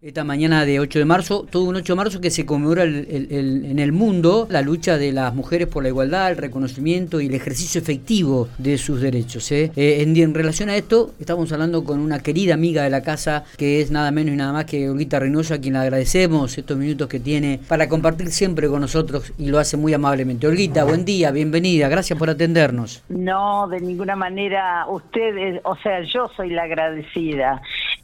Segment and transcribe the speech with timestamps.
[0.00, 3.80] Esta mañana de 8 de marzo, todo un 8 de marzo que se conmemora en
[3.80, 7.80] el mundo la lucha de las mujeres por la igualdad, el reconocimiento y el ejercicio
[7.80, 9.50] efectivo de sus derechos.
[9.50, 9.72] ¿eh?
[9.74, 13.80] Eh, en, relación a esto, estamos hablando con una querida amiga de la casa que
[13.80, 17.08] es nada menos y nada más que Olguita Reynoso, a quien le agradecemos estos minutos
[17.08, 20.46] que tiene para compartir siempre con nosotros y lo hace muy amablemente.
[20.46, 23.02] Olguita, buen día, bienvenida, gracias por atendernos.
[23.08, 27.60] No, de ninguna manera, ustedes, o sea, yo soy la agradecida.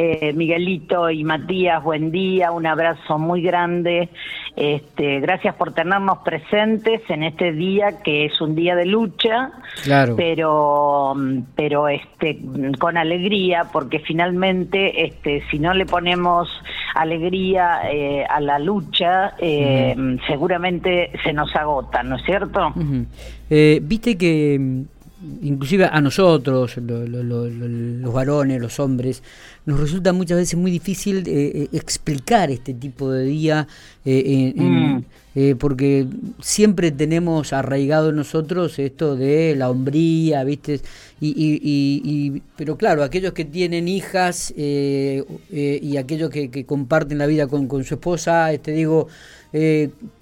[0.00, 4.08] Eh, Miguelito y Matías, buen día, un abrazo muy grande.
[4.54, 9.50] Este, gracias por tenernos presentes en este día que es un día de lucha,
[9.82, 10.14] claro.
[10.14, 11.16] pero,
[11.56, 12.38] pero este,
[12.78, 16.48] con alegría, porque finalmente, este, si no le ponemos
[16.94, 19.96] alegría eh, a la lucha, eh,
[20.28, 22.72] seguramente se nos agota, ¿no es cierto?
[23.48, 24.84] Viste que
[25.42, 29.22] inclusive a nosotros, los varones, los hombres,
[29.66, 33.66] nos resulta muchas veces muy difícil eh, eh, explicar este tipo de día,
[34.04, 35.56] eh, mm.
[35.58, 36.06] porque
[36.40, 40.80] siempre tenemos arraigado en nosotros esto de la hombría, ¿viste?
[41.20, 47.48] Y, y, pero claro, aquellos que tienen hijas y aquellos que, que, comparten la vida
[47.48, 49.08] con, con su esposa, te este, digo,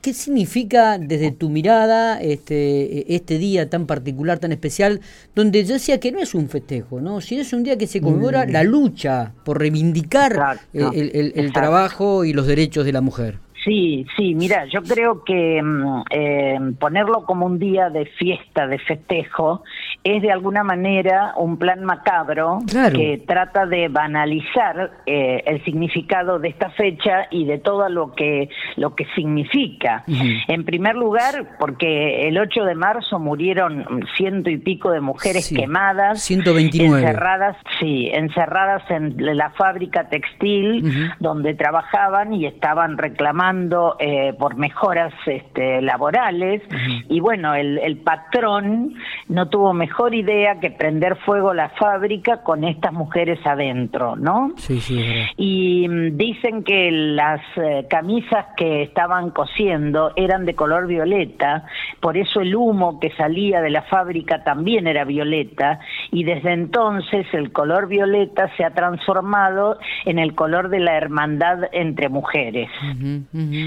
[0.00, 5.00] ¿Qué significa desde tu mirada este, este día tan particular, tan especial,
[5.34, 7.20] donde yo decía que no es un festejo, ¿no?
[7.20, 8.50] Si es un día que se conmemora mm.
[8.50, 13.38] la lucha por reivindicar el trabajo y los derechos de la mujer.
[13.64, 18.78] Sí, sí, mira, yo creo que mm, eh, ponerlo como un día de fiesta, de
[18.78, 19.62] festejo,
[20.02, 22.60] es de alguna manera un plan macabro
[22.94, 28.48] que trata de banalizar eh, el significado de esta fecha y de todo lo que
[28.76, 30.04] lo que significa.
[30.48, 33.84] En primer lugar, porque el 8 de marzo murieron
[34.16, 36.98] ciento y pico de mujeres quemadas, 129.
[36.98, 43.49] encerradas, sí, encerradas en la fábrica textil donde trabajaban y estaban reclamando
[43.98, 46.62] eh, por mejoras este, laborales
[47.08, 48.94] y bueno, el, patrón
[49.28, 54.52] no tuvo mejor idea que prender fuego la fábrica con estas mujeres adentro, ¿no?
[54.56, 55.04] Sí, sí.
[55.36, 61.64] Y mm, dicen que las eh, camisas que estaban cosiendo eran de color violeta,
[62.00, 65.80] por eso el humo que salía de la fábrica también era violeta
[66.12, 71.64] y desde entonces el color violeta se ha transformado en el color de la hermandad
[71.72, 72.68] entre mujeres.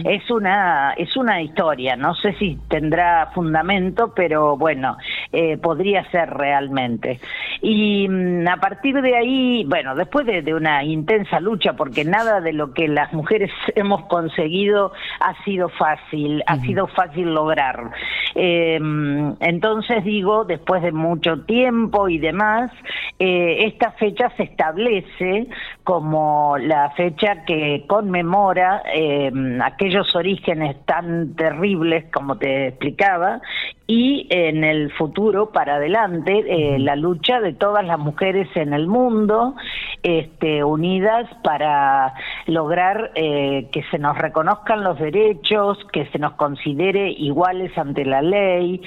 [0.06, 4.98] Es una es una historia, no sé si tendrá fundamento, pero bueno,
[5.32, 7.20] eh, podría ser realmente.
[7.66, 12.52] Y mm, a partir de ahí, bueno, después de, una intensa lucha, porque nada de
[12.52, 14.92] lo que las mujeres hemos conseguido
[15.22, 17.92] ha sido fácil, ha sido fácil lograr.
[18.36, 22.70] Em, entonces digo, después de mucho tiempo y demás,
[23.18, 25.48] eh, esta fecha se establece
[25.86, 33.40] como la fecha que conmemora em, aquellos orígenes tan terribles como te explicaba
[33.88, 38.88] y en el futuro para adelante eh, la lucha de todas las mujeres en el
[38.88, 39.56] mundo
[40.04, 42.14] este, unidas para
[42.48, 48.22] lograr eh, que se nos reconozcan los derechos, que se nos considere iguales ante la
[48.22, 48.82] ley.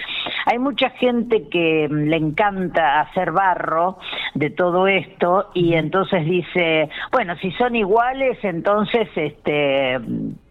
[0.47, 3.99] Hay mucha gente que mm, le encanta hacer barro
[4.35, 9.99] de todo esto y entonces dice, bueno, si son iguales, entonces este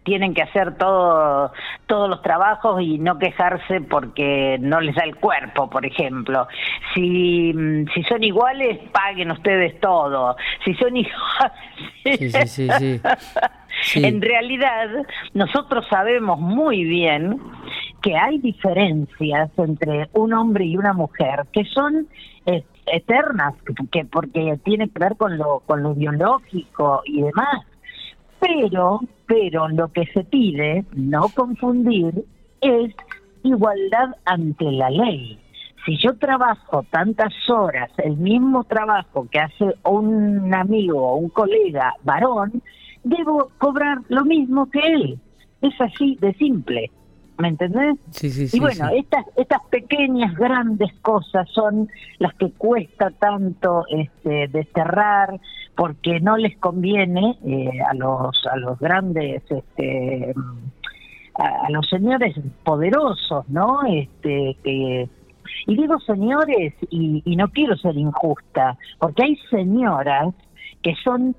[0.06, 1.52] tienen que hacer todo,
[1.86, 6.46] todos los trabajos y no quejarse porque no les da el cuerpo, por ejemplo.
[6.94, 10.36] Si, mm, si son iguales, paguen ustedes todo.
[10.64, 10.96] Si son
[12.04, 12.46] iguales...
[12.46, 13.00] Sí, sí,
[13.82, 14.88] sí, en realidad,
[15.34, 17.40] nosotros sabemos muy bien
[18.00, 22.06] que hay diferencias entre un hombre y una mujer que son
[22.86, 23.54] eternas,
[23.90, 27.66] que porque tiene que ver con lo, con lo biológico y demás
[28.40, 32.24] pero, pero lo que se pide, no confundir,
[32.60, 32.94] es
[33.42, 35.38] igualdad ante la ley.
[35.84, 41.94] Si yo trabajo tantas horas, el mismo trabajo que hace un amigo o un colega
[42.02, 42.60] varón,
[43.04, 45.20] debo cobrar lo mismo que él.
[45.62, 46.90] Es así de simple.
[47.38, 47.96] ¿Me entendés?
[48.10, 48.56] Sí, sí, sí.
[48.56, 51.88] Y bueno, Estas, estas pequeñas, grandes cosas son
[52.18, 55.38] las que cuesta tanto este, desterrar,
[55.76, 60.34] porque no les conviene eh, a los a los grandes este
[61.34, 62.34] a, los señores
[62.64, 65.08] poderosos no este que
[65.66, 70.34] y digo señores y, y no quiero ser injusta porque hay señoras
[70.82, 71.36] que son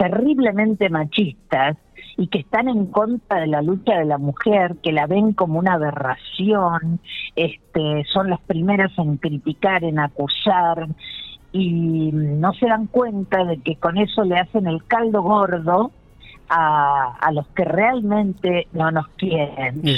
[0.00, 1.76] terriblemente machistas
[2.16, 5.58] y que están en contra de la lucha de la mujer, que la ven como
[5.58, 7.00] una aberración,
[7.36, 10.88] este, son las primeras en criticar, en acusar,
[11.52, 15.90] y no se dan cuenta de que con eso le hacen el caldo gordo
[16.48, 19.82] a, los que realmente no nos quieren.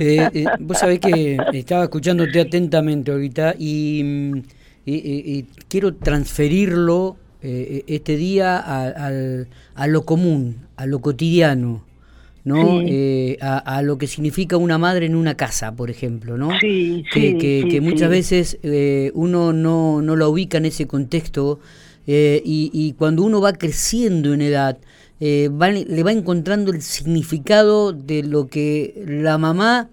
[0.00, 4.42] Eh, eh, vos sabés que estaba escuchándote atentamente ahorita y, mm,
[4.86, 9.10] y, quiero transferirlo eh, este día a,
[9.74, 11.84] a, lo común, a lo cotidiano.
[12.44, 12.80] ¿no?
[13.40, 16.50] a, lo que significa una madre en una casa, por ejemplo, ¿no?
[16.60, 17.36] Sí, que,
[17.70, 18.58] que, muchas veces
[19.14, 21.60] uno no, no la ubica en ese contexto
[22.04, 22.42] y,
[22.72, 24.76] y, cuando uno va creciendo en edad,
[25.24, 25.48] eh,
[25.86, 29.88] le va encontrando el significado de lo que la mamá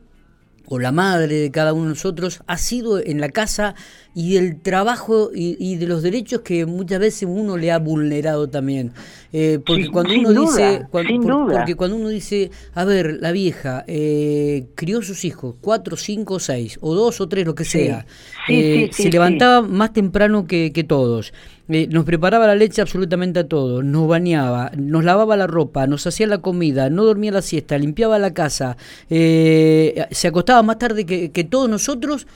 [0.70, 3.76] o la madre de cada uno de nosotros ha sido en la casa
[4.14, 8.92] y del trabajo y, de los derechos que muchas veces uno le ha vulnerado también.
[9.34, 15.02] Eh, porque cuando uno dice, porque cuando uno dice, a ver, la vieja eh, crió
[15.02, 18.06] sus hijos, cuatro, cinco, seis, o dos o tres, lo que sea,
[18.48, 21.34] eh, se levantaba más temprano que, que todos.
[21.70, 26.28] Nos preparaba la leche absolutamente a todos, nos bañaba, nos lavaba la ropa, nos hacía
[26.28, 28.76] la comida, no dormía la siesta, limpiaba la casa,
[29.08, 32.28] se acostaba más tarde que, que todos nosotros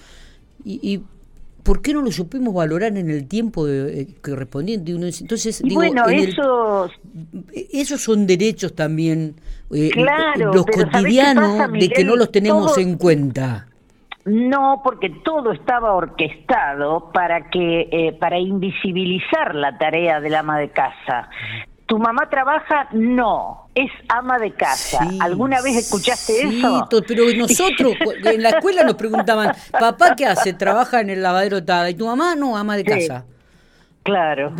[0.65, 1.01] y,
[1.63, 4.91] ¿por qué no lo supimos valorar en el tiempo eh, correspondiente?
[4.91, 6.89] Entonces, digo, bueno, eso...
[7.71, 9.35] esos son derechos también,
[9.71, 9.91] eh,
[10.37, 13.67] los cotidianos, de que no los tenemos en cuenta.
[14.25, 20.69] No, porque todo estaba orquestado para que eh, para invisibilizar la tarea del ama de
[20.69, 21.29] casa.
[21.85, 22.87] ¿Tu mamá trabaja?
[22.93, 25.05] No, es ama de casa.
[25.19, 26.87] ¿Alguna vez escuchaste sí, eso?
[27.05, 27.93] pero nosotros
[28.23, 30.53] en la escuela nos preguntaban, papá, ¿qué hace?
[30.53, 31.89] ¿Trabaja en el lavadero Tada?
[31.89, 32.35] ¿Y tu mamá?
[32.35, 33.25] No, ama de casa.
[34.03, 34.53] Claro,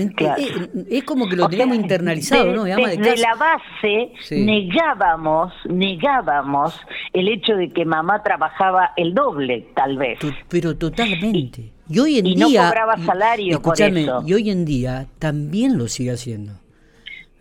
[0.90, 2.64] Es, como que lo teníamos internalizado, ¿no?
[2.64, 6.80] De, desde la base negábamos, negábamos
[7.12, 10.20] el hecho de que mamá trabajaba el doble, tal vez.
[10.48, 11.74] pero totalmente.
[11.90, 12.62] Y, hoy en día.
[12.64, 13.58] No cobraba salario.
[13.58, 16.54] Escúchame, y hoy en día también lo sigue haciendo.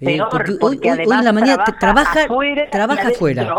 [0.05, 3.55] Eh, porque, hoy, en la mañana trabaja, afuera, trabaja afuera,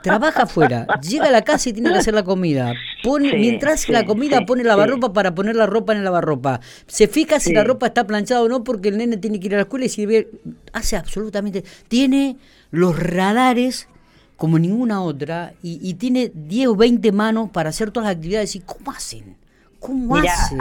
[0.00, 2.72] trabaja afuera, llega a la casa y tiene que hacer la comida.
[3.02, 6.60] Pone, mientras hace la comida pone la lavarropa para poner la ropa en el lavarropa.
[6.86, 9.54] Se fija si la ropa está planchada o no porque el nene tiene que ir
[9.54, 10.30] a la escuela y si ve,
[10.72, 12.36] hace absolutamente, tiene
[12.70, 13.88] los radares
[14.36, 18.54] como ninguna otra y, tiene 10 o 20 manos para hacer todas las actividades.
[18.54, 19.36] ¿Y cómo hacen?
[19.80, 20.60] ¿Cómo hacen?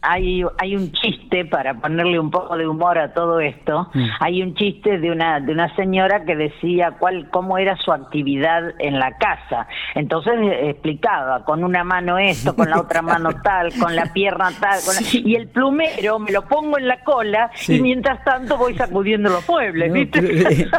[0.00, 1.19] hay, hay un chiste
[1.50, 3.88] para ponerle un poco de humor a todo esto.
[3.94, 4.06] Mm.
[4.20, 8.74] Hay un chiste de una de una señora que decía cuál cómo era su actividad
[8.78, 9.66] en la casa.
[9.94, 14.50] Entonces eh, explicaba con una mano esto, con la otra mano tal, con la pierna
[14.60, 14.80] tal,
[15.12, 19.48] y el plumero me lo pongo en la cola y mientras tanto voy sacudiendo los
[19.48, 20.68] muebles, ¿viste?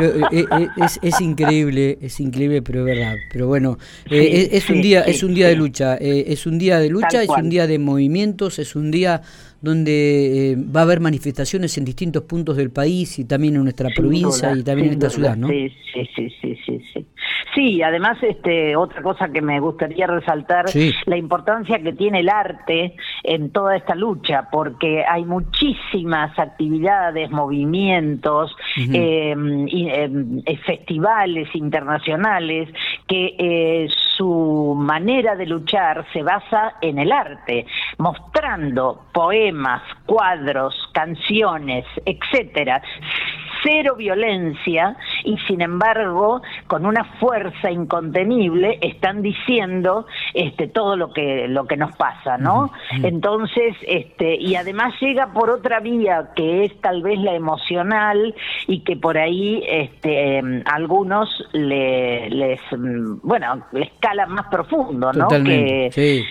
[0.00, 3.16] Eh, eh, es, es, increíble, es increíble, pero es verdad.
[3.30, 3.76] Pero bueno,
[4.08, 7.50] es, un día es un día de lucha, es un día de lucha, es un
[7.50, 9.22] día de movimientos es un día
[9.60, 13.90] donde eh, va a haber manifestaciones en distintos puntos del país y también en nuestra
[13.94, 15.48] provincia y también en esta ciudad, ¿no?
[15.48, 17.06] Sí, sí, sí, sí, sí.
[17.54, 20.66] Sí, además, este, otra cosa que me gustaría resaltar,
[21.06, 22.94] la importancia que tiene el arte
[23.24, 32.68] en toda esta lucha, porque hay muchísimas actividades, movimientos, em, em, festivales internacionales
[33.06, 37.66] que eh, su manera de luchar se basa en el arte,
[37.98, 42.82] mostrando poemas, cuadros, canciones, etcétera,
[43.62, 51.48] cero violencia y sin embargo con una fuerza incontenible están diciendo este todo lo que
[51.48, 52.70] lo que nos pasa no
[53.02, 58.34] entonces este y además llega por otra vía que es tal vez la emocional
[58.66, 62.60] y que por ahí este algunos le, les
[63.22, 66.24] bueno les cala más profundo no que sí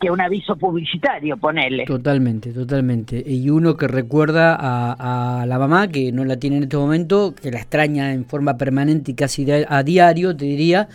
[0.00, 1.84] que un aviso publicitario, ponele.
[1.84, 3.22] Totalmente, totalmente.
[3.24, 7.50] Y uno que recuerda a, la mamá, que no la tiene en este momento, que
[7.50, 10.88] la extraña en forma permanente y casi a diario, te diría,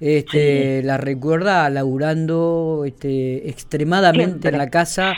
[0.00, 5.14] este, la recuerda laburando este, extremadamente en la casa.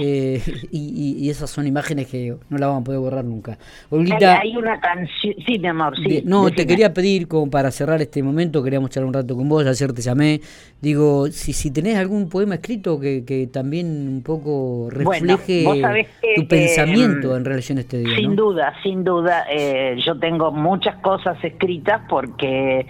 [0.00, 3.56] Eh, y, esas son imágenes que no la vamos a poder borrar nunca.
[3.90, 5.34] hay, una canción.
[5.46, 6.22] Sí, mi amor, sí.
[6.26, 9.66] no, te quería pedir, como para cerrar este momento, queríamos charlar un rato con vos,
[9.66, 10.40] ayer te llamé.
[10.80, 15.64] Digo, si, si tenés algún poema escrito que, que también un poco refleje
[16.36, 18.16] tu pensamiento en relación a este día.
[18.16, 19.46] Sin duda, sin duda.
[19.50, 22.86] Eh, yo tengo muchas cosas escritas porque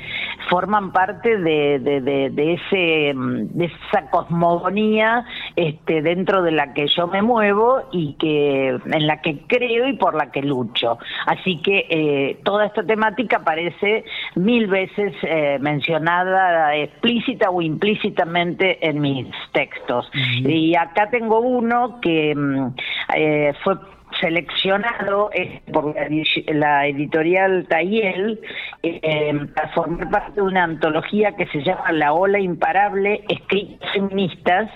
[0.48, 5.24] forman parte de, de, de, ese, de esa cosmogonía
[5.56, 9.94] este, dentro de la que yo me muevo y que en la que creo y
[9.94, 10.98] por la que lucho.
[11.26, 19.00] Así que eh, toda esta temática aparece mil veces eh, mencionada explícita o implícitamente en
[19.00, 20.10] mis textos.
[20.14, 22.66] Y acá tengo uno que mm,
[23.14, 23.74] eh, fue
[24.20, 25.30] seleccionado
[25.72, 25.94] por
[26.54, 28.40] la editorial Tayel
[28.82, 34.70] eh, para formar parte de una antología que se llama La Ola Imparable, escritas feministas,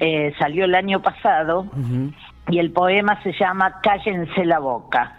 [0.00, 1.66] eh, salió el año pasado,
[2.48, 5.18] y el poema se llama Cállense la boca.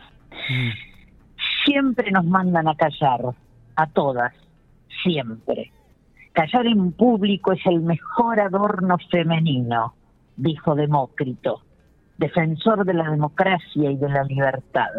[0.50, 0.70] Mm.
[1.66, 3.22] Siempre nos mandan a callar,
[3.76, 4.34] a todas,
[5.04, 5.72] siempre.
[6.34, 9.94] Callar en público es el mejor adorno femenino,
[10.36, 11.62] dijo Demócrito
[12.18, 14.90] defensor de la democracia y de la libertad.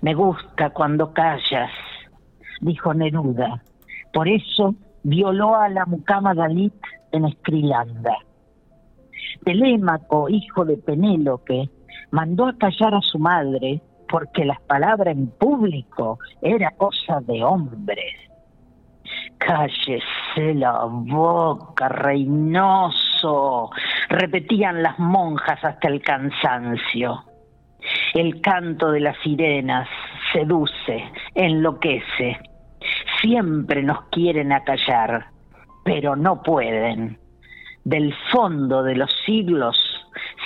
[0.00, 1.70] Me gusta cuando callas,
[2.60, 3.62] dijo Neruda.
[4.12, 6.74] Por eso violó a la mucama Dalit
[7.12, 8.16] en Escrilanda.
[9.44, 11.68] Telémaco, hijo de Penélope,
[12.10, 18.14] mandó a callar a su madre porque las palabras en público era cosa de hombres.
[19.38, 23.70] Cállese la boca, Reynoso,
[24.08, 27.24] repetían las monjas hasta el cansancio.
[28.14, 29.88] El canto de las sirenas
[30.32, 32.38] seduce, enloquece.
[33.20, 35.26] Siempre nos quieren acallar,
[35.84, 37.18] pero no pueden.
[37.84, 39.76] Del fondo de los siglos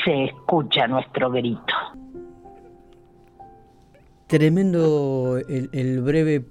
[0.04, 1.74] se escucha nuestro grito.
[4.26, 6.44] Tremendo el, el breve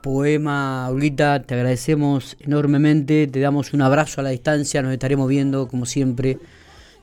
[0.00, 5.68] poema, Olguita, te agradecemos enormemente, te damos un abrazo a la distancia, nos estaremos viendo
[5.68, 6.38] como siempre.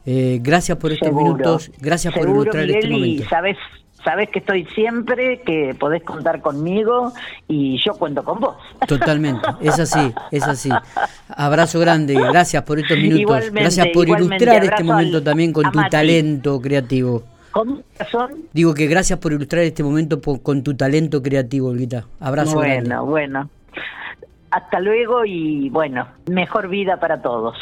[0.05, 3.23] Eh, gracias por estos minutos, gracias por ilustrar este momento.
[3.29, 3.57] sabes,
[4.03, 7.11] sabes que estoy siempre, que podés contar conmigo
[7.47, 8.55] y yo cuento con vos.
[8.87, 10.69] Totalmente, es así, es así.
[11.29, 16.61] Abrazo grande, gracias por estos minutos, gracias por ilustrar este momento también con tu talento
[16.61, 17.34] creativo.
[18.53, 22.05] Digo que gracias por ilustrar este momento con tu talento creativo, Olguita.
[22.19, 22.55] Abrazo.
[22.55, 23.49] Bueno, bueno.
[24.51, 27.57] Hasta luego y bueno, mejor vida para todos.